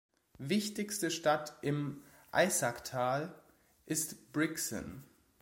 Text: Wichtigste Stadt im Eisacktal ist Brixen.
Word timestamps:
Wichtigste 0.39 1.11
Stadt 1.11 1.57
im 1.61 2.01
Eisacktal 2.31 3.35
ist 3.85 4.33
Brixen. 4.33 5.03